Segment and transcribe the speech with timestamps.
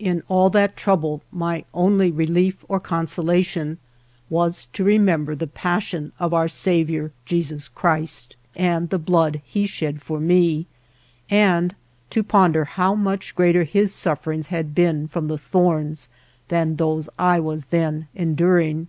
[0.00, 3.78] In all that trouble my only relief or consolation
[4.28, 10.02] was to remember the passion of our Saviour, Jesus Christ, and the blood He shed
[10.02, 10.66] for me,
[11.30, 11.76] and
[12.10, 16.08] to ponder how much greater His sufferings had been from the Ihorns,
[16.48, 18.88] than those I was then enduring.